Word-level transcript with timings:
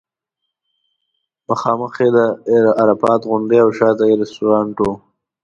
مخامخ 1.47 1.93
یې 2.03 2.09
د 2.15 2.19
عرفات 2.81 3.21
غونډۍ 3.29 3.57
او 3.63 3.69
شاته 3.77 4.03
یې 4.09 4.15
رستورانټ 4.21 4.75
و. 4.81 4.85